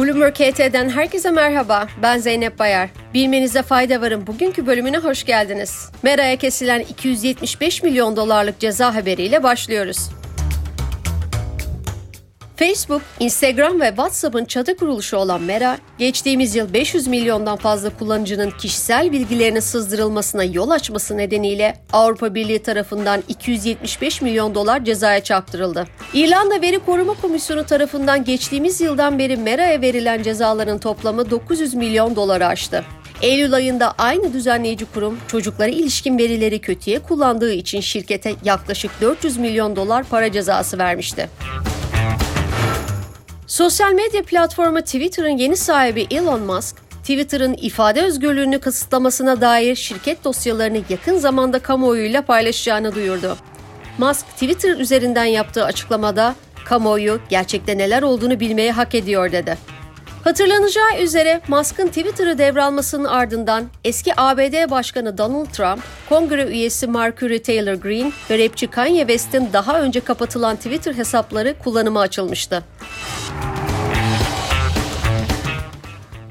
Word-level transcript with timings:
Bloomberg 0.00 0.34
HT'den 0.34 0.88
herkese 0.88 1.30
merhaba. 1.30 1.88
Ben 2.02 2.18
Zeynep 2.18 2.58
Bayar. 2.58 2.88
Bilmenize 3.14 3.62
fayda 3.62 4.00
varın. 4.00 4.26
Bugünkü 4.26 4.66
bölümüne 4.66 4.98
hoş 4.98 5.24
geldiniz. 5.24 5.90
Mera'ya 6.02 6.36
kesilen 6.36 6.80
275 6.80 7.82
milyon 7.82 8.16
dolarlık 8.16 8.58
ceza 8.58 8.94
haberiyle 8.94 9.42
başlıyoruz. 9.42 10.10
Facebook, 12.60 13.02
Instagram 13.20 13.80
ve 13.80 13.88
WhatsApp'ın 13.88 14.44
çatı 14.44 14.76
kuruluşu 14.76 15.16
olan 15.16 15.42
Meta, 15.42 15.78
geçtiğimiz 15.98 16.56
yıl 16.56 16.72
500 16.72 17.06
milyondan 17.06 17.56
fazla 17.56 17.90
kullanıcının 17.98 18.50
kişisel 18.50 19.12
bilgilerinin 19.12 19.60
sızdırılmasına 19.60 20.44
yol 20.44 20.70
açması 20.70 21.16
nedeniyle 21.16 21.76
Avrupa 21.92 22.34
Birliği 22.34 22.62
tarafından 22.62 23.22
275 23.28 24.22
milyon 24.22 24.54
dolar 24.54 24.84
cezaya 24.84 25.24
çarptırıldı. 25.24 25.86
İrlanda 26.14 26.62
Veri 26.62 26.78
Koruma 26.78 27.14
Komisyonu 27.14 27.66
tarafından 27.66 28.24
geçtiğimiz 28.24 28.80
yıldan 28.80 29.18
beri 29.18 29.36
Meta'ya 29.36 29.80
verilen 29.80 30.22
cezaların 30.22 30.78
toplamı 30.78 31.30
900 31.30 31.74
milyon 31.74 32.16
doları 32.16 32.46
aştı. 32.46 32.84
Eylül 33.22 33.54
ayında 33.54 33.94
aynı 33.98 34.32
düzenleyici 34.32 34.84
kurum 34.94 35.18
çocuklara 35.28 35.70
ilişkin 35.70 36.18
verileri 36.18 36.58
kötüye 36.58 36.98
kullandığı 36.98 37.52
için 37.52 37.80
şirkete 37.80 38.32
yaklaşık 38.44 38.90
400 39.00 39.36
milyon 39.36 39.76
dolar 39.76 40.04
para 40.04 40.32
cezası 40.32 40.78
vermişti. 40.78 41.28
Sosyal 43.50 43.92
medya 43.92 44.22
platformu 44.22 44.80
Twitter'ın 44.80 45.36
yeni 45.36 45.56
sahibi 45.56 46.06
Elon 46.10 46.40
Musk, 46.40 46.76
Twitter'ın 47.02 47.54
ifade 47.60 48.02
özgürlüğünü 48.02 48.60
kısıtlamasına 48.60 49.40
dair 49.40 49.76
şirket 49.76 50.24
dosyalarını 50.24 50.80
yakın 50.88 51.18
zamanda 51.18 51.58
kamuoyuyla 51.58 52.22
paylaşacağını 52.22 52.94
duyurdu. 52.94 53.36
Musk, 53.98 54.26
Twitter 54.26 54.76
üzerinden 54.76 55.24
yaptığı 55.24 55.64
açıklamada, 55.64 56.34
kamuoyu 56.64 57.20
gerçekte 57.28 57.78
neler 57.78 58.02
olduğunu 58.02 58.40
bilmeye 58.40 58.72
hak 58.72 58.94
ediyor 58.94 59.32
dedi. 59.32 59.58
Hatırlanacağı 60.24 60.98
üzere 61.02 61.40
Musk'ın 61.48 61.88
Twitter'ı 61.88 62.38
devralmasının 62.38 63.04
ardından 63.04 63.64
eski 63.84 64.20
ABD 64.20 64.70
Başkanı 64.70 65.18
Donald 65.18 65.46
Trump, 65.46 65.82
kongre 66.08 66.44
üyesi 66.44 66.86
Marjorie 66.86 67.42
Taylor 67.42 67.74
Greene 67.74 68.12
ve 68.30 68.44
rapçi 68.44 68.66
Kanye 68.66 69.00
West'in 69.00 69.48
daha 69.52 69.80
önce 69.80 70.00
kapatılan 70.00 70.56
Twitter 70.56 70.94
hesapları 70.94 71.54
kullanıma 71.64 72.00
açılmıştı. 72.00 72.64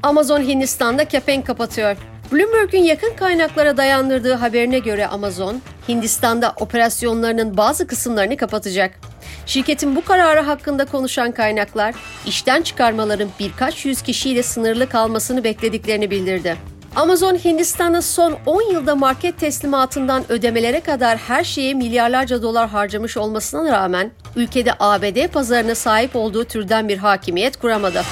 Amazon 0.02 0.40
Hindistan'da 0.40 1.04
kepenk 1.04 1.46
kapatıyor. 1.46 1.96
Bloomberg'un 2.32 2.78
yakın 2.78 3.16
kaynaklara 3.16 3.76
dayandırdığı 3.76 4.34
haberine 4.34 4.78
göre 4.78 5.06
Amazon, 5.06 5.60
Hindistan'da 5.88 6.54
operasyonlarının 6.60 7.56
bazı 7.56 7.86
kısımlarını 7.86 8.36
kapatacak. 8.36 9.00
Şirketin 9.46 9.96
bu 9.96 10.04
kararı 10.04 10.40
hakkında 10.40 10.84
konuşan 10.84 11.32
kaynaklar, 11.32 11.94
işten 12.26 12.62
çıkarmaların 12.62 13.28
birkaç 13.40 13.84
yüz 13.84 14.02
kişiyle 14.02 14.42
sınırlı 14.42 14.88
kalmasını 14.88 15.44
beklediklerini 15.44 16.10
bildirdi. 16.10 16.56
Amazon 16.96 17.34
Hindistan'ın 17.34 18.00
son 18.00 18.38
10 18.46 18.72
yılda 18.72 18.94
market 18.94 19.40
teslimatından 19.40 20.32
ödemelere 20.32 20.80
kadar 20.80 21.18
her 21.18 21.44
şeye 21.44 21.74
milyarlarca 21.74 22.42
dolar 22.42 22.68
harcamış 22.68 23.16
olmasına 23.16 23.72
rağmen 23.72 24.10
ülkede 24.36 24.72
ABD 24.80 25.28
pazarına 25.28 25.74
sahip 25.74 26.16
olduğu 26.16 26.44
türden 26.44 26.88
bir 26.88 26.98
hakimiyet 26.98 27.56
kuramadı. 27.56 28.02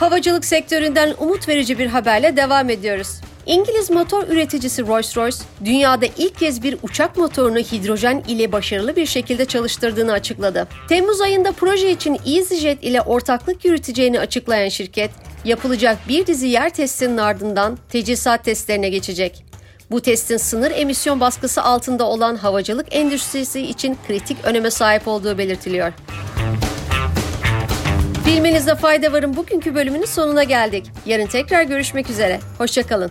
Havacılık 0.00 0.44
sektöründen 0.44 1.14
umut 1.18 1.48
verici 1.48 1.78
bir 1.78 1.86
haberle 1.86 2.36
devam 2.36 2.70
ediyoruz. 2.70 3.08
İngiliz 3.46 3.90
motor 3.90 4.28
üreticisi 4.28 4.82
Rolls-Royce, 4.82 5.42
dünyada 5.64 6.06
ilk 6.18 6.38
kez 6.38 6.62
bir 6.62 6.76
uçak 6.82 7.16
motorunu 7.16 7.58
hidrojen 7.58 8.22
ile 8.28 8.52
başarılı 8.52 8.96
bir 8.96 9.06
şekilde 9.06 9.44
çalıştırdığını 9.44 10.12
açıkladı. 10.12 10.68
Temmuz 10.88 11.20
ayında 11.20 11.52
proje 11.52 11.90
için 11.90 12.18
EasyJet 12.26 12.84
ile 12.84 13.00
ortaklık 13.00 13.64
yürüteceğini 13.64 14.20
açıklayan 14.20 14.68
şirket, 14.68 15.10
yapılacak 15.44 15.98
bir 16.08 16.26
dizi 16.26 16.48
yer 16.48 16.70
testinin 16.70 17.16
ardından 17.16 17.78
tecisat 17.88 18.44
testlerine 18.44 18.88
geçecek. 18.88 19.44
Bu 19.90 20.00
testin 20.00 20.36
sınır 20.36 20.70
emisyon 20.74 21.20
baskısı 21.20 21.62
altında 21.62 22.04
olan 22.04 22.36
havacılık 22.36 22.86
endüstrisi 22.90 23.60
için 23.60 23.98
kritik 24.08 24.36
öneme 24.44 24.70
sahip 24.70 25.08
olduğu 25.08 25.38
belirtiliyor. 25.38 25.92
Bilmenizde 28.30 28.74
fayda 28.74 29.12
varın 29.12 29.36
bugünkü 29.36 29.74
bölümünün 29.74 30.04
sonuna 30.04 30.42
geldik. 30.44 30.86
Yarın 31.06 31.26
tekrar 31.26 31.62
görüşmek 31.62 32.10
üzere. 32.10 32.40
Hoşçakalın. 32.58 33.10